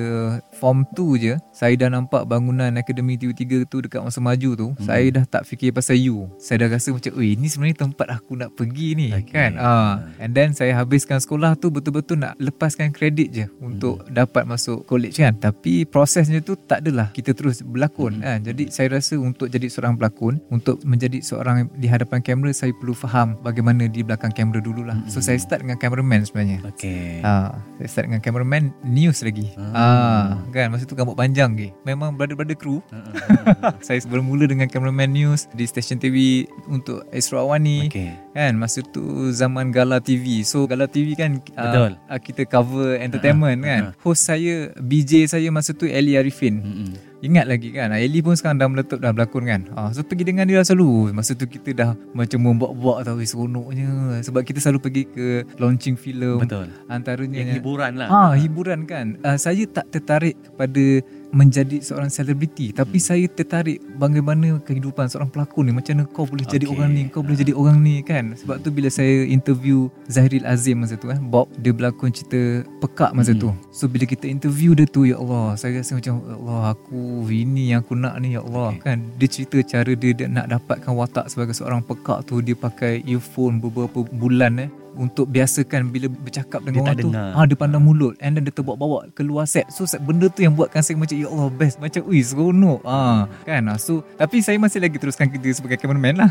[0.57, 4.81] form 2 je, saya dah nampak bangunan Akademi TV3 tu dekat Masa Maju tu, Hmm.
[4.81, 6.33] saya dah tak fikir pasal you.
[6.41, 9.37] Saya dah rasa macam, "Oi, ni sebenarnya tempat aku nak pergi ni." Okay.
[9.37, 9.61] Kan?
[9.61, 10.09] Ah.
[10.17, 14.17] And then saya habiskan sekolah tu betul-betul nak lepaskan kredit je untuk Hmm.
[14.17, 15.37] dapat masuk college kan.
[15.37, 18.25] Tapi prosesnya tu tak adalah kita terus berlakon Hmm.
[18.25, 18.39] kan.
[18.49, 22.97] Jadi saya rasa untuk jadi seorang pelakon, untuk menjadi seorang di hadapan kamera saya perlu
[22.97, 24.97] faham bagaimana di belakang kamera dululah.
[25.05, 25.27] So Hmm.
[25.29, 26.65] saya start dengan cameraman sebenarnya.
[26.65, 27.21] Okey.
[27.21, 29.53] Ah, saya start dengan cameraman news lagi.
[29.57, 29.73] Ah.
[29.73, 31.69] Ah, kan masa tu rambut panjang ke.
[31.83, 32.79] Memang brother-brother kru.
[32.91, 33.75] Uh-uh.
[33.81, 37.89] saya bermula dengan cameraman news di stesen TV untuk Esra Awani.
[37.89, 38.11] Okey.
[38.33, 40.43] Kan masa tu zaman Gala TV.
[40.43, 41.99] So Gala TV kan Betul.
[42.07, 43.83] Uh, kita cover entertainment Ah, kan.
[44.01, 46.61] Host saya BJ saya masa tu Eli Arifin.
[46.61, 46.91] Mm-mm.
[47.21, 50.49] Ingat lagi kan Eli pun sekarang dah meletup dah berlakon kan ah, So pergi dengan
[50.49, 54.79] dia lah selalu Masa tu kita dah Macam membuat-buat tau eh, Seronoknya Sebab kita selalu
[54.81, 55.27] pergi ke
[55.61, 56.73] Launching filem Betul.
[56.89, 58.09] Antaranya Yang hiburan lah.
[58.09, 59.21] Ah, hiburan kan.
[59.21, 60.85] Uh, saya tak tertarik kepada
[61.31, 63.07] menjadi seorang selebriti tapi Hmm.
[63.07, 66.75] saya tertarik bagaimana kehidupan seorang pelakon ni macam mana kau boleh jadi Okey.
[66.75, 70.79] orang ni kau boleh jadi orang ni kan sebab tu bila saya interview Zahiril Azim
[70.79, 72.41] masa tu eh Bob dia berlakon cerita
[72.79, 73.41] pekak masa Hmm.
[73.41, 77.01] tu so bila kita interview dia tu ya Allah saya rasa macam ya Allah aku
[77.27, 78.83] ini yang aku nak ni ya Allah Okey.
[78.83, 83.03] kan dia cerita cara dia, dia nak dapatkan watak sebagai seorang pekak tu dia pakai
[83.05, 87.31] earphone beberapa bulan eh untuk biasakan bila bercakap dengan Dia orang tu dengar.
[87.35, 89.67] ah dia pandang mulut and then dia terbawa-bawa keluar set.
[89.71, 91.79] So set, benda tu yang buatkan saya macam ya Allah best.
[91.79, 92.81] Macam ui seronok.
[92.83, 93.63] Ah kan?
[93.71, 96.31] Ah, so tapi saya masih lagi teruskan kerja sebagai cameraman lah.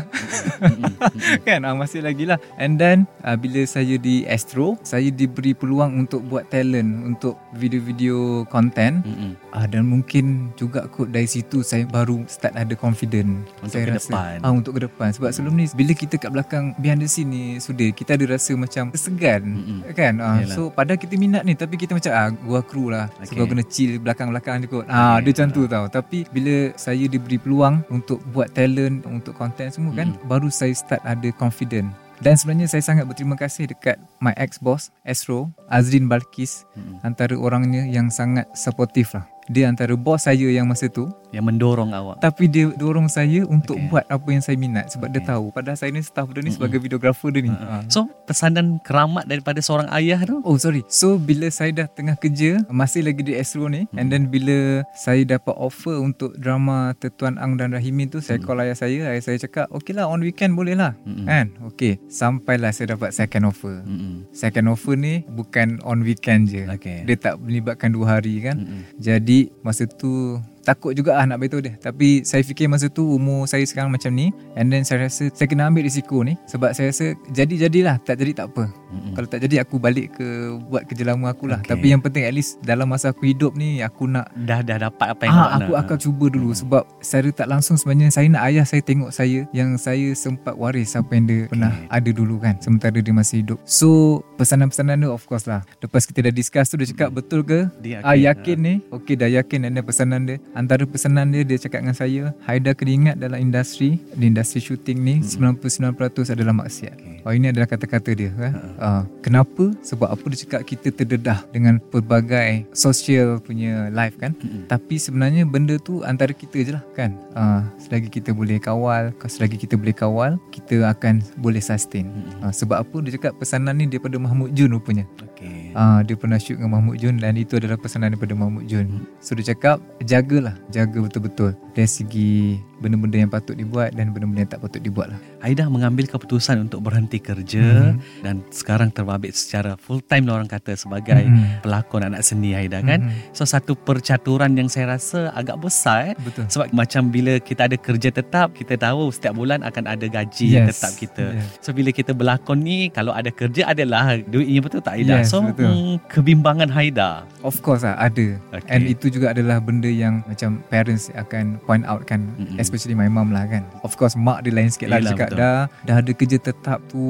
[1.46, 1.64] Kan?
[1.64, 2.38] Ah, masih lagi lah.
[2.60, 8.44] And then ah, bila saya di Astro saya diberi peluang untuk buat talent untuk video-video
[8.48, 9.02] content.
[9.50, 13.44] Ah dan mungkin juga kot dari situ saya baru start ada confident.
[13.64, 14.34] Untuk saya ke rasa, depan.
[14.42, 15.08] Ah untuk ke depan.
[15.10, 18.49] Sebab sebelum ni bila kita kat belakang behind the scene ni sudah kita ada rasa
[18.56, 19.78] macam tersegan Mm-mm.
[19.92, 20.14] kan.
[20.18, 20.54] Ah Yalah.
[20.54, 23.10] so padahal kita minat ni tapi kita macam ah gua kru lah.
[23.18, 23.34] Okay.
[23.34, 24.86] So gua kena chill belakang-belakang ni kot.
[24.86, 25.30] Ah Okay.
[25.30, 25.84] dia macam tu tau.
[25.86, 31.02] Tapi bila saya diberi peluang untuk buat talent untuk content semua kan baru saya start
[31.02, 31.90] ada confident.
[32.20, 37.00] Dan sebenarnya saya sangat berterima kasih dekat my ex-boss Astro Azrin Balkis Mm-mm.
[37.00, 39.24] antara orangnya yang sangat supportive lah.
[39.50, 42.18] Dia antara bos saya yang masa tu Yang mendorong awak.
[42.18, 43.86] tapi dia dorong saya untuk Okay.
[43.88, 45.14] buat apa yang saya minat sebab okay.
[45.16, 47.50] dia tahu padahal saya ni staff dia ni sebagai videographer dia ni.
[47.50, 47.70] Uh-uh.
[47.72, 47.82] Uh.
[47.86, 52.62] So pesanan keramat daripada seorang ayah tu Oh sorry So bila saya dah tengah kerja
[52.68, 57.56] Masih lagi di Astro ni And then bila Saya dapat offer Untuk drama Tetuan Ang
[57.56, 60.74] dan Rahimin tu Saya call ayah saya Ayah saya cakap Okay lah on weekend boleh
[60.74, 61.24] lah Mm-mm.
[61.24, 64.28] Kan Okay Sampailah saya dapat second offer Mm-mm.
[64.30, 67.02] Second offer ni Bukan on weekend je Okay.
[67.02, 68.82] Dia tak melibatkan dua hari kan Mm-mm.
[68.96, 71.74] Jadi Masa tu Takut juga lah nak beritahu dia.
[71.80, 74.28] Tapi saya fikir masa tu Umur saya sekarang macam ni.
[74.58, 78.32] And then saya rasa Saya kena ambil risiko ni Sebab saya rasa Jadi-jadilah Tak jadi
[78.34, 79.14] tak apa Mm-mm.
[79.14, 80.26] Kalau tak jadi aku balik ke
[80.66, 81.72] Buat kerja lama aku lah Okay.
[81.72, 85.06] Tapi yang penting at least Dalam masa aku hidup ni Aku nak Dah dah dapat
[85.08, 85.80] apa yang Ah, aku nak.
[85.84, 89.76] akan cuba dulu sebab secara tak langsung sebenarnya saya nak ayah saya tengok saya yang
[89.76, 93.58] saya sempat waris apa yang dia pernah ada dulu kan sementara dia masih hidup.
[93.62, 93.88] So
[94.34, 95.62] pesanan-pesanan dia of course lah.
[95.78, 97.68] Lepas kita dah discuss tu dia cakap betul ke?
[97.78, 98.26] Dia Ah yakin.
[98.26, 98.74] yakin ni.
[98.90, 100.36] Okey dah yakin dan pesanan dia.
[100.52, 104.98] Antara pesanan dia dia cakap dengan saya, Haida kena ingat dalam industri, di industri syuting
[104.98, 105.94] ni 99%
[106.30, 106.94] adalah maksiat.
[106.94, 107.18] Okay.
[107.22, 108.52] Oh ini adalah kata-kata dia kan.
[108.80, 109.70] Uh, kenapa?
[109.84, 114.32] Sebab apa dia cakap kita terdedah dengan pelbagai social punya life kan.
[114.40, 114.66] Mm-mm.
[114.66, 117.14] Tapi sebenarnya benda tu antara kita je lah kan.
[117.36, 122.08] Uh, selagi kita boleh kawal, selagi kita boleh kawal, kita akan boleh sustain.
[122.08, 122.48] Mm-mm.
[122.48, 125.04] Uh, sebab apa dia cakap pesanan ni daripada Mahmud Jun rupanya.
[125.20, 125.29] Okay.
[125.72, 129.06] Ah, dia pernah shoot dengan Mahmud Jun dan itu adalah pesanan daripada Mahmud Jun.
[129.22, 134.50] So dia cakap jagalah, jaga betul-betul dari segi benda-benda yang patut dibuat dan benda-benda yang
[134.50, 135.20] tak patut dibuat lah.
[135.44, 138.24] Aida mengambil keputusan untuk berhenti kerja Mhm.
[138.24, 141.60] dan sekarang terbabit secara full time lah orang kata sebagai Mhm.
[141.60, 143.04] pelakon anak seni Aida kan.
[143.04, 143.36] Mhm.
[143.36, 146.14] So satu percaturan yang saya rasa agak besar eh.
[146.18, 146.48] Betul.
[146.48, 150.80] Sebab macam bila kita ada kerja tetap, kita tahu setiap bulan akan ada gaji Yes.
[150.80, 151.24] tetap kita.
[151.36, 151.46] Yeah.
[151.60, 155.20] So bila kita berlakon ni, kalau ada kerja adalah duitnya betul tak Aida?
[155.20, 155.70] Yes, so betul.
[155.70, 157.24] mm, kebimbangan Haida.
[157.40, 158.68] Of course lah ada Okay.
[158.68, 162.54] And itu juga adalah benda yang Macam parents akan point out kan Mm-mm.
[162.56, 165.28] Especially my mom lah kan Of course mak dia lain sikit lah Yelah, Dia cakap
[165.30, 165.40] betul.
[165.40, 167.04] dah Dah ada kerja tetap tu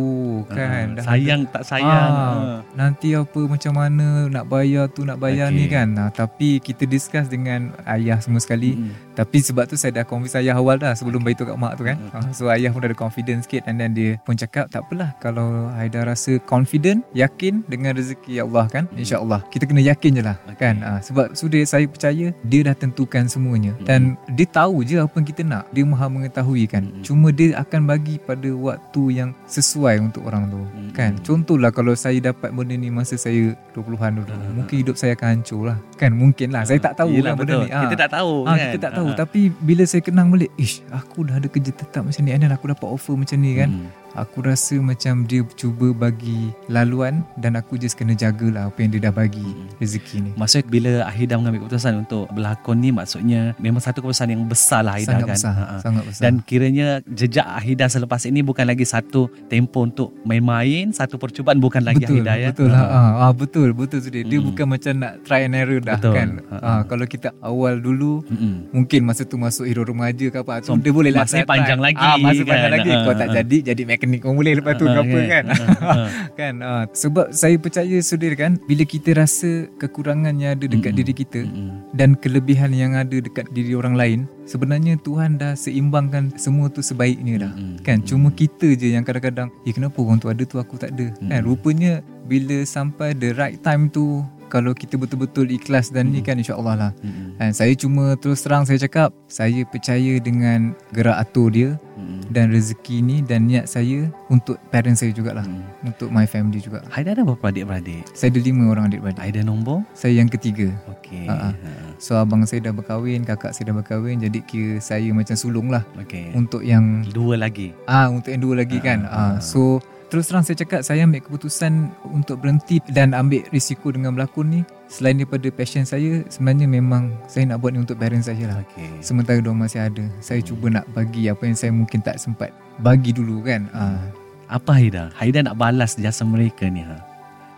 [0.46, 2.10] kan Ah, dah sayang tak sayang.
[2.12, 2.58] Ah, Ah.
[2.72, 5.56] nanti apa macam mana nak bayar tu nak bayar Okay.
[5.56, 8.92] ni kan ah, tapi kita discuss dengan ayah semua sekali Mm.
[9.12, 11.96] Tapi sebab tu saya dah convince ayah awal dah sebelum beritahu kat mak tu kan
[11.96, 12.12] Mm.
[12.12, 15.12] ah, so ayah pun dah ada confidence sikit and then dia pun cakap tak apalah
[15.18, 20.36] kalau Haida rasa confident yakin dengan rezeki Allah kan insyaAllah kita kena yakin je lah
[20.46, 20.56] Okay.
[20.56, 25.12] kan ah, sebab sudah saya percaya dia dah tentukan semuanya dan dia tahu je apa
[25.12, 27.02] yang kita nak dia maha mengetahui kan Mm.
[27.02, 30.90] cuma dia akan bagi pada waktu yang sesuai untuk orang tu Mm.
[30.92, 34.50] kan contohlah kalau saya dapat benda ni masa saya 20-an dulu Ah.
[34.52, 37.52] mungkin hidup saya akan hancur lah kan mungkin lah saya tak tahu Yelah, kan benda
[37.52, 37.62] betul.
[37.62, 37.82] ni Ah.
[37.82, 38.58] Kita tak tahu Ah, kan.
[38.66, 39.26] kita tak tahu Ah.
[39.26, 42.52] tapi bila saya kenang balik ish aku dah ada kerja tetap macam ni and then
[42.52, 43.88] aku dapat offer macam ni kan Mm.
[44.12, 49.02] Aku rasa macam dia cuba bagi laluan dan aku just kena jagalah apa yang dia
[49.02, 49.66] dah bagi Mm.
[49.76, 54.42] rezeki ni Maksudnya bila Ahida mengambil keputusan untuk berlakon ni maksudnya memang satu keputusan yang
[54.44, 55.34] besar lah sangat kan.
[55.34, 55.76] besar Ha-ha.
[55.78, 61.16] sangat besar Dan kiranya jejak Ahida selepas ini bukan lagi satu tempo untuk main-main, satu
[61.16, 62.48] percubaan bukan lagi betul, Ahida ya.
[62.50, 62.78] Betul Ha.
[62.78, 62.86] ha.
[62.86, 63.10] ha.
[63.20, 64.20] ha betul betul sudah.
[64.22, 64.46] Dia Mm.
[64.46, 66.14] bukan macam nak try and error dah Betul.
[66.14, 66.28] kan.
[66.42, 66.80] Ha, Ha, ha.
[66.84, 68.70] kalau kita awal dulu Mm-mm.
[68.70, 71.78] mungkin masa tu masuk hero remaja ke apa So, tu dia boleh lah masih panjang
[71.78, 72.52] lagi Ah masih kan.
[72.52, 72.90] panjang lagi.
[72.90, 73.34] Ha, Kau tak ha.
[73.36, 75.44] jadi jadi mekanik pun boleh lepas tu Ha, ke apa kan.
[75.44, 76.04] Ha, ha.
[76.40, 76.88] kan ha.
[76.96, 81.00] sebab saya percaya sudir kan bila kita rasa kekurangan yang ada dekat Mm-mm.
[81.04, 81.84] diri kita Mm-mm.
[81.92, 87.44] dan kelebihan yang ada dekat diri orang lain sebenarnya Tuhan dah seimbangkan semua tu sebaiknya
[87.44, 87.84] dah Mm-mm.
[87.84, 91.12] kan cuma kita je yang kadang-kadang eh kenapa orang tu ada tu aku tak ada
[91.20, 91.44] kan Mm-mm.
[91.44, 96.74] rupanya bila sampai the right time tu kalau kita betul-betul ikhlas dan ni kan insyaAllah
[96.74, 96.92] lah
[97.38, 101.78] kan, saya cuma terus terang saya cakap saya percaya dengan gerak atur dia
[102.26, 105.62] Dan rezeki ni dan niat saya untuk parents saya jugalah Mm.
[105.84, 108.06] untuk my family juga Haida ada berapa adik-beradik?
[108.10, 109.82] saya ada lima orang adik-beradik Aida nombor?
[109.92, 111.26] saya yang ketiga Okey.
[111.26, 111.50] Ha, ha.
[111.96, 115.82] So abang saya dah berkahwin Kakak saya dah berkahwin Jadi kira saya macam sulung lah
[115.96, 116.32] Okey.
[116.32, 117.74] Untuk yang Dua lagi.
[117.84, 121.22] ah Untuk yang dua lagi kan Ah, ah So terus terang saya cakap saya ambil
[121.22, 127.14] keputusan untuk berhenti dan ambil risiko dengan berlakon ni selain daripada passion saya sebenarnya memang
[127.30, 129.06] saya nak buat ni untuk parents saya lah Okey.
[129.06, 132.50] sementara diorang masih ada saya cuba nak bagi apa yang saya mungkin tak sempat
[132.82, 134.02] bagi dulu kan ah
[134.50, 135.14] Apa Haida?
[135.14, 136.98] Haida nak balas jasa mereka ni ha.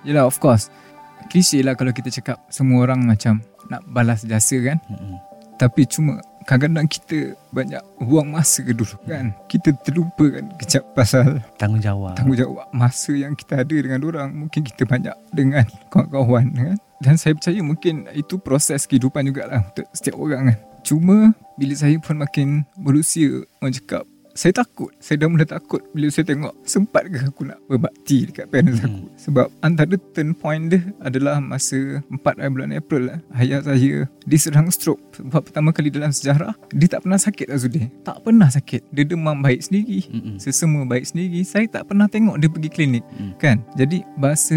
[0.05, 0.69] Yelah of course
[1.33, 3.41] Klise lah kalau kita cakap Semua orang macam
[3.73, 5.17] Nak balas jasa kan Mm-mm.
[5.57, 7.19] Tapi cuma Kadang-kadang kita
[7.51, 9.35] Banyak buang masa dulu kan?
[9.47, 12.19] Kita terlupa kan Kejap pasal Tanggungjawab.
[12.19, 16.77] Tanggungjawab Masa yang kita ada dengan orang Mungkin kita banyak Dengan kawan-kawan kan?
[17.03, 20.59] Dan saya percaya mungkin Itu proses kehidupan jugalah Untuk setiap orang kan?
[20.83, 21.17] Cuma
[21.59, 24.89] Bila saya pun makin Berusia Orang cakap saya takut.
[24.97, 28.89] Saya dah mula takut Bila saya tengok Sempat ke aku nak berbakti Dekat parents Hmm.
[28.89, 29.05] aku.
[29.21, 34.73] Sebab antara turn point dia Adalah masa 4 hari bulan April lah, Ayah saya Diserang
[34.73, 35.01] stroke.
[35.13, 37.93] Sebab pertama kali dalam sejarah Dia tak pernah sakit Azudin.
[38.03, 38.89] Tak pernah sakit.
[38.89, 40.09] Dia demam baik sendiri.
[40.09, 40.37] Mm-mm.
[40.41, 41.45] Sesama baik sendiri.
[41.45, 43.37] Saya tak pernah tengok dia pergi klinik Mm.
[43.37, 43.61] Kan?
[43.77, 44.57] Jadi bahasa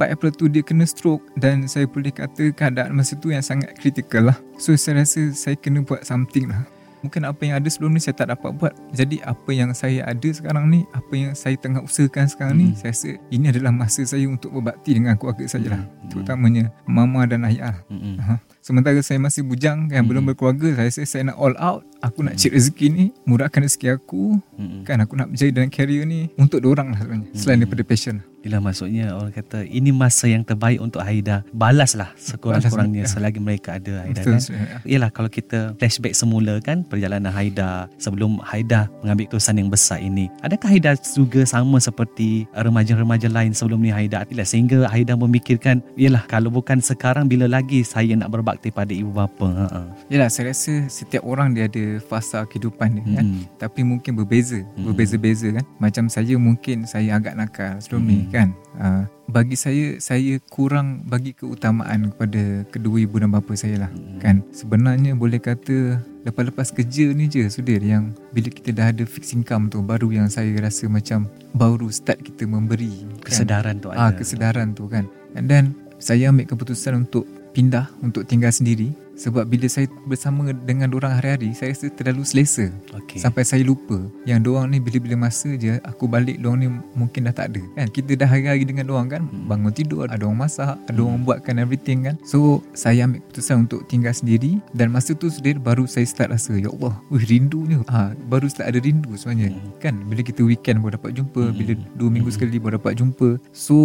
[0.00, 3.76] 4 April tu dia kena stroke Dan saya boleh kata keadaan masa tu yang sangat
[3.76, 4.38] kritikal lah.
[4.56, 6.64] So saya rasa saya kena buat something lah
[7.04, 10.24] Mungkin apa yang ada sebelum ni saya tak dapat buat Jadi apa yang saya ada
[10.24, 12.80] sekarang ni Apa yang saya tengah usahakan sekarang ni Hmm.
[12.80, 16.08] Saya rasa ini adalah masa saya untuk berbakti dengan keluarga saya lah Hmm.
[16.08, 18.16] Terutamanya mama dan ayah lah Mm-mm.
[18.18, 18.40] Ha.
[18.58, 20.10] Sementara saya masih bujang yang Hmm.
[20.10, 23.92] belum berkeluarga Saya rasa saya nak all out Aku nak cek rezeki ni Murahkan rezeki
[23.92, 24.88] aku Mm-mm.
[24.88, 27.68] Kan aku nak berjaya dalam career ni Untuk orang lah sebenarnya Selain Hmm.
[27.68, 31.40] daripada passion Itulah maksudnya orang kata ini masa yang terbaik untuk Haida.
[31.48, 33.16] Balaslah sekurang-kurangnya Balas, ya.
[33.16, 34.40] selagi mereka ada Haida Betul kan.
[34.44, 34.76] sebenarnya.
[34.84, 40.28] Yalah kalau kita flashback semula kan perjalanan Haida sebelum Haida mengambil keputusan yang besar ini.
[40.44, 44.28] Adakah Haida juga sama seperti remaja-remaja lain sebelum ni Haida?
[44.28, 49.08] Yalah, sehingga Haida memikirkan yalah kalau bukan sekarang bila lagi saya nak berbakti pada ibu
[49.08, 49.48] bapa.
[49.56, 49.88] Ha ah.
[50.12, 53.48] Yelah saya rasa setiap orang dia ada fasa kehidupan dia kan Hmm.
[53.56, 54.92] Tapi mungkin berbeza Hmm.
[54.92, 58.30] Berbeza-beza kan Macam saya mungkin saya agak nakal sebelum ni Hmm.
[58.34, 63.90] Kan uh, Bagi saya Saya kurang bagi keutamaan kepada kedua ibu dan bapa saya lah
[63.94, 64.18] Hmm.
[64.18, 69.32] kan Sebenarnya boleh kata Lepas-lepas kerja ni je Sudir yang Bila kita dah ada fixed
[69.32, 73.22] income tu Baru yang saya rasa macam Baru start kita memberi kan?
[73.22, 74.18] Kesedaran tu ah, ada.
[74.18, 79.66] kesedaran tu kan and then saya ambil keputusan untuk pindah untuk tinggal sendiri sebab bila
[79.70, 82.70] saya bersama dengan orang hari-hari saya rasa terlalu selesa.
[82.94, 83.18] Okey.
[83.22, 87.34] sampai saya lupa yang doang ni bila-bila masa je aku balik doang ni mungkin dah
[87.34, 87.62] tak ada.
[87.78, 87.88] Kan?
[87.90, 89.26] Kita dah hari-hari dengan doang kan?
[89.26, 89.46] Hmm.
[89.46, 92.16] bangun tidur ada orang masak ada orang buatkan everything kan?
[92.26, 94.58] So saya ambil keputusan untuk tinggal sendiri.
[94.74, 98.70] Dan masa tu sendiri baru saya start rasa ya Allah wih rindunya ha, baru start
[98.74, 99.54] ada rindu sebenarnya.
[99.54, 99.70] Hmm.
[99.78, 99.94] kan?
[100.10, 101.54] Bila kita weekend baru dapat jumpa Hmm.
[101.54, 102.36] bila dua minggu Hmm.
[102.36, 103.38] sekali baru dapat jumpa.
[103.54, 103.76] So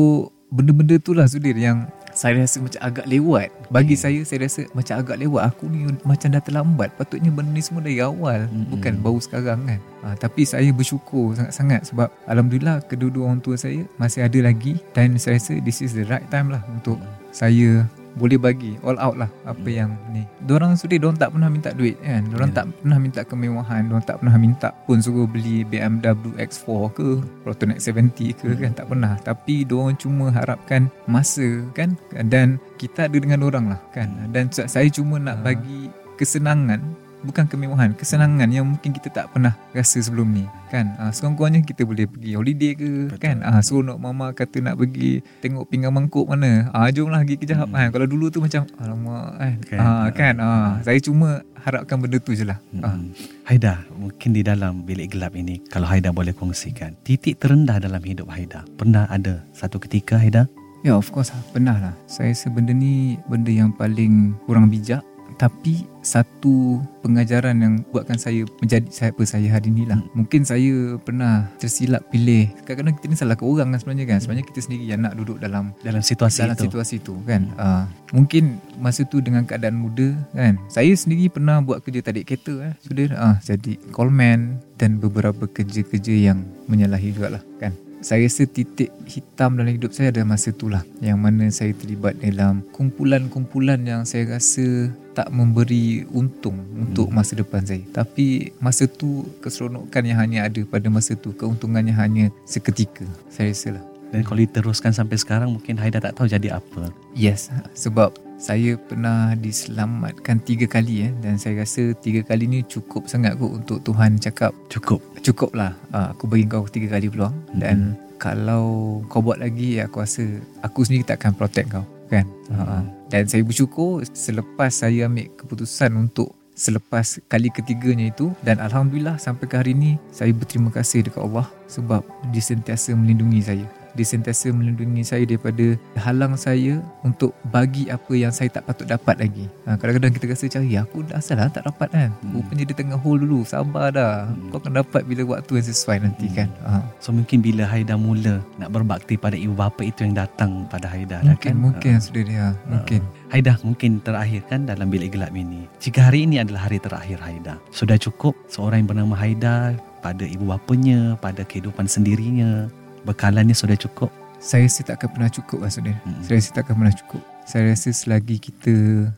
[0.50, 1.86] benda-benda tu lah Sudir yang
[2.20, 3.48] saya rasa macam agak lewat.
[3.72, 4.04] Bagi Hmm.
[4.04, 5.42] saya saya rasa macam agak lewat.
[5.56, 6.90] Aku ni macam dah terlambat.
[7.00, 8.52] Patutnya benda ni semua dari awal.
[8.52, 8.68] Hmm.
[8.68, 9.80] bukan baru sekarang kan.
[10.04, 14.76] Ha, tapi saya bersyukur sangat-sangat sebab Alhamdulillah kedua-dua orang tua saya masih ada lagi.
[14.92, 17.00] Dan saya rasa this is the right time lah untuk
[17.32, 17.88] saya
[18.20, 20.28] boleh bagi all out lah apa yang ni.
[20.44, 22.28] Diorang sudah Diorang tak pernah minta duit kan?
[22.28, 22.56] Diorang Ya.
[22.60, 27.08] tak pernah minta kemewahan Diorang tak pernah minta pun suruh beli BMW X4 ke
[27.48, 28.72] Proton X70 ke kan?
[28.76, 29.16] Tak pernah.
[29.24, 31.96] Tapi diorang cuma harapkan masa kan?
[32.28, 34.12] Dan kita ada dengan orang lah kan?
[34.36, 35.88] Dan saya cuma nak bagi
[36.20, 36.84] kesenangan
[37.24, 41.84] Bukan kemewahan Kesenangan yang mungkin kita tak pernah rasa sebelum ni Kan uh, Sekurang-kurangnya kita
[41.84, 43.20] boleh pergi holiday ke Betul.
[43.20, 47.36] Kan uh, Seronok mama kata nak pergi Tengok pinggan mangkuk mana ah Jom lah pergi
[47.40, 47.76] kejap Hmm.
[47.76, 47.90] hmm.
[47.92, 49.78] Kalau dulu tu macam Alamak kan Kan.
[49.78, 52.96] Kan, ah, kan ah, Saya cuma harapkan benda tu je lah ah.
[52.96, 53.12] Hmm.
[53.44, 58.30] Haida, mungkin di dalam bilik gelap ini kalau Haida boleh kongsikan, titik terendah dalam hidup
[58.30, 58.62] Haida.
[58.78, 60.48] Pernah ada satu ketika Haida?
[60.80, 65.04] Ya of course lah Pernah lah Saya rasa benda ni Benda yang paling kurang bijak
[65.40, 70.00] Tapi Satu pengajaran yang Buatkan saya Menjadi siapa saya hari ni lah.
[70.12, 72.52] Mungkin saya pernah Tersilap pilih.
[72.68, 74.20] Kadang-kadang kita ni salahkan orang kan sebenarnya kan.
[74.20, 76.68] Sebenarnya kita sendiri yang nak duduk dalam Dalam situasi dalam itu.
[76.68, 77.48] situasi tu kan.
[77.56, 80.60] Uh, mungkin masa tu dengan keadaan muda kan.
[80.68, 86.32] Saya sendiri pernah buat kerja tarik kereta eh sudah uh, jadi callman dan beberapa kerja-kerja
[86.32, 90.72] yang menyalahi juga lah kan saya rasa titik hitam dalam hidup saya ada masa tu
[90.72, 97.36] lah yang mana saya terlibat dalam kumpulan-kumpulan yang saya rasa tak memberi untung untuk masa
[97.36, 97.84] depan saya.
[97.92, 103.76] Tapi masa tu keseronokan yang hanya ada pada masa tu keuntungannya hanya seketika saya rasa
[103.76, 103.84] lah.
[104.10, 106.90] Dan kalau diteruskan sampai sekarang mungkin Haida tak tahu jadi apa.
[107.14, 111.12] Yes, sebab saya pernah diselamatkan tiga kali eh.
[111.20, 114.56] Dan saya rasa tiga kali ni cukup sangat kot untuk Tuhan cakap.
[114.72, 115.04] Cukup.
[115.20, 117.36] cukup lah uh, aku bagi kau tiga kali peluang.
[117.52, 117.60] Mhm.
[117.60, 117.78] dan
[118.16, 120.24] kalau kau buat lagi aku rasa
[120.64, 122.24] aku sendiri tak akan protect kau kan?
[122.48, 129.16] Uh, dan saya bersyukur selepas saya ambil keputusan untuk selepas kali ketiganya itu dan Alhamdulillah
[129.16, 132.04] sampai ke hari ini saya berterima kasih dekat Allah sebab
[132.36, 138.34] dia sentiasa melindungi saya dia sentiasa melindungi saya daripada halang saya untuk bagi apa yang
[138.34, 139.46] saya tak patut dapat lagi.
[139.66, 142.10] Ha, kadang-kadang kita rasa macam, ya aku dah asal lah tak dapat kan.
[142.22, 142.34] Hmm.
[142.40, 144.30] Rupanya dia tengah hold dulu, sabar dah.
[144.30, 144.50] Hmm.
[144.54, 146.36] Kau akan dapat bila waktu yang sesuai nanti hmm.
[146.36, 146.50] kan.
[146.66, 146.72] Ha.
[147.02, 151.22] So mungkin bila Haida mula nak berbakti pada ibu bapa itu yang datang pada Haida.
[151.26, 151.56] Mungkin, kan?
[151.58, 152.04] mungkin ha.
[152.04, 152.48] sudah dia.
[152.70, 153.02] Mungkin.
[153.02, 153.18] Ha.
[153.30, 155.70] Haida mungkin terakhir kan dalam bilik gelap ini.
[155.78, 157.62] Jika hari ini adalah hari terakhir Haida.
[157.70, 162.72] Sudah cukup seorang yang bernama Haida pada ibu bapanya, pada kehidupan sendirinya,
[163.10, 164.14] bekalannya sudah cukup?
[164.40, 166.00] Saya rasa tak akan pernah cukup lah Sudin.
[166.08, 166.24] Hmm.
[166.24, 167.22] Saya rasa tak akan pernah cukup.
[167.44, 168.76] Saya rasa selagi kita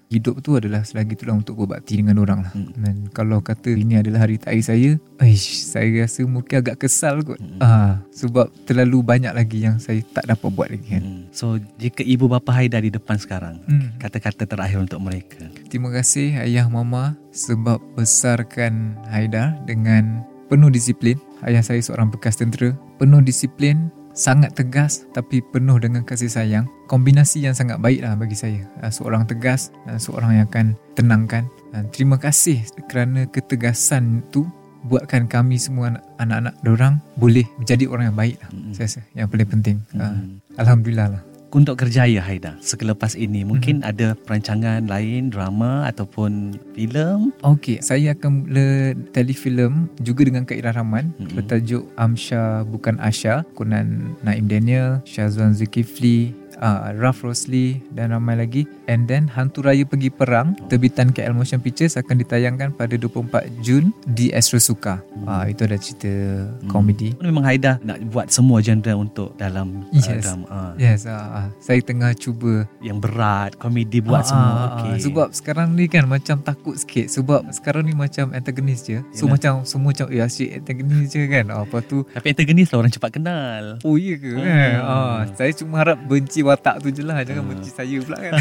[0.10, 2.54] hidup tu adalah selagi itulah untuk berbakti dengan orang lah.
[2.58, 2.74] Hmm.
[2.74, 4.90] Dan kalau kata ini adalah hari terakhir saya,
[5.22, 7.38] aish, saya rasa mungkin agak kesal kot.
[7.38, 7.62] Hmm.
[7.62, 11.04] Ah, sebab terlalu banyak lagi yang saya tak dapat buat lagi kan.
[11.06, 11.24] Hmm.
[11.30, 14.02] So, jika ibu bapa Haida di depan sekarang, hmm.
[14.02, 15.46] kata-kata terakhir untuk mereka.
[15.70, 21.16] Terima kasih ayah mama sebab besarkan Haida dengan penuh disiplin
[21.48, 26.70] ayah saya seorang bekas tentera, penuh disiplin, sangat tegas tapi penuh dengan kasih sayang.
[26.86, 28.62] Kombinasi yang sangat baik lah bagi saya.
[28.86, 31.50] Ah, seorang tegas dan seorang yang akan tenangkan.
[31.74, 34.46] Dan terima kasih kerana ketegasan itu
[34.86, 38.50] buatkan kami semua anak-anak orang boleh menjadi orang yang baik lah.
[38.54, 38.74] Mm-hmm.
[38.78, 39.78] Saya rasa yang paling penting.
[39.98, 40.62] Mm-hmm.
[40.62, 43.92] Alhamdulillah lah untuk kerjaya Haida sekelepas ini mungkin mm-hmm.
[43.92, 50.72] ada perancangan lain drama ataupun filem okey saya akan mula telefilm juga dengan Kak Ira
[50.72, 51.36] Rahman mm-hmm.
[51.36, 58.64] bertajuk Amsha bukan Asha kunan Naim Daniel Syazwan Zulkifli uh, Raf Rosli dan ramai lagi
[58.88, 63.90] and then Hantu Raya Pergi Perang terbitan KL Motion Pictures akan ditayangkan pada 24 Jun
[64.06, 65.26] di Astro Suka hmm.
[65.26, 66.70] uh, itu ada cerita hmm.
[66.70, 70.24] komedi memang Haida nak buat semua genre untuk dalam uh, yes.
[70.24, 70.72] drama uh.
[70.78, 75.02] yes uh, saya tengah cuba yang berat komedi buat uh, semua okay.
[75.02, 79.34] sebab sekarang ni kan macam takut sikit sebab sekarang ni macam antagonis je so Yalah.
[79.36, 83.10] macam semua macam ya asyik antagonis je kan apa tu tapi antagonis lah orang cepat
[83.18, 84.46] kenal oh iya ke hmm.
[84.46, 87.24] kan uh, saya cuma harap benci watak tu je lah.
[87.24, 87.52] Jangan hmm.
[87.56, 88.34] benci saya pula kan.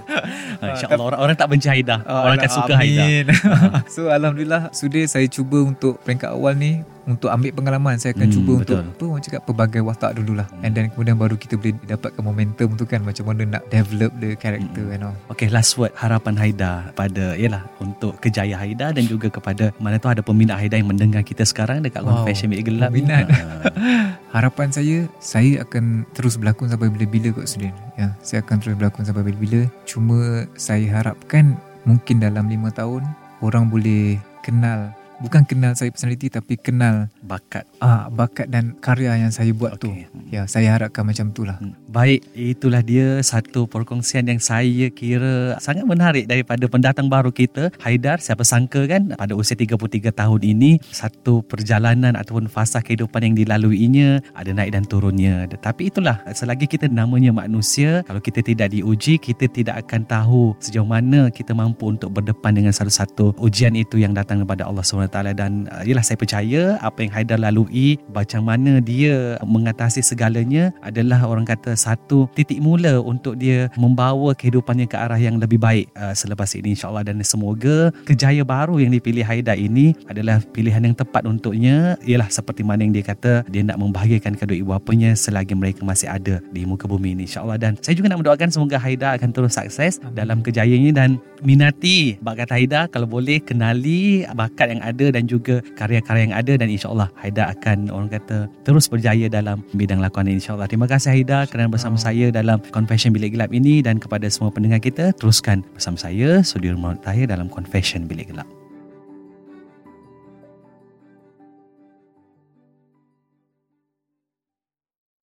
[0.70, 1.06] InsyaAllah.
[1.10, 3.32] Orang, orang tak benci Haida oh, Orang akan suka Haida
[3.94, 8.36] So Alhamdulillah Sudah saya cuba untuk peringkat awal ni untuk ambil pengalaman saya akan hmm,
[8.36, 8.60] cuba betul.
[8.60, 10.64] untuk apa orang cakap pelbagai watak dululah hmm.
[10.64, 14.36] and then kemudian baru kita boleh dapatkan momentum tu kan macam mana nak develop the
[14.36, 14.94] character hmm.
[14.94, 19.72] and all okay last word harapan Haida pada yalah untuk kejaya Haida dan juga kepada
[19.80, 22.20] mana tu ada peminat Haida yang mendengar kita sekarang dekat wow.
[22.20, 23.70] Confession Bilik Gelap peminat ha.
[24.36, 29.04] harapan saya saya akan terus berlakon sampai bila-bila kot Sudin ya saya akan terus berlakon
[29.08, 31.56] sampai bila-bila cuma saya harapkan
[31.88, 33.02] mungkin dalam 5 tahun
[33.40, 37.68] orang boleh kenal bukan kenal saya personality tapi kenal bakat.
[37.78, 40.08] Ah bakat dan karya yang saya buat okay.
[40.08, 41.92] tu ya saya harapkan macam itulah hmm.
[41.92, 47.68] baik itulah dia satu perkongsian yang saya kira sangat menarik daripada pendatang baru kita.
[47.84, 53.34] Haidar siapa sangka kan pada usia 33 tahun ini satu perjalanan ataupun fasa kehidupan yang
[53.36, 55.44] dilaluinya ada naik dan turunnya.
[55.46, 60.88] Tetapi itulah selagi kita namanya manusia kalau kita tidak diuji kita tidak akan tahu sejauh
[60.88, 65.34] mana kita mampu untuk berdepan dengan satu-satu ujian itu yang datang daripada Allah SWT SWT
[65.34, 71.26] dan uh, yalah saya percaya apa yang Haidar lalui macam mana dia mengatasi segalanya adalah
[71.26, 76.14] orang kata satu titik mula untuk dia membawa kehidupannya ke arah yang lebih baik uh,
[76.14, 77.02] selepas ini insyaAllah.
[77.02, 81.98] Dan semoga kejaya baru yang dipilih Haidar ini adalah pilihan yang tepat untuknya.
[82.06, 86.06] Ialah seperti mana yang dia kata dia nak membahagiakan kedua ibu bapanya selagi mereka masih
[86.06, 87.58] ada di muka bumi ini insyaAllah.
[87.58, 92.20] Dan saya juga nak mendoakan semoga Haidar akan terus sukses dalam kejayaan ini dan minati
[92.20, 92.92] bakat Haidar.
[92.92, 97.48] Kalau boleh kenali bakat yang ada ada dan juga karya-karya yang ada dan insyaAllah Haida
[97.56, 100.68] akan orang kata terus berjaya dalam bidang lakonan insyaAllah.
[100.68, 102.04] Terima kasih Haida kerana bersama oh.
[102.04, 107.00] saya dalam Confession Bilik Gelap ini dan kepada semua pendengar kita teruskan bersama saya Sudirman
[107.00, 108.59] Tahir dalam Confession Bilik Gelap.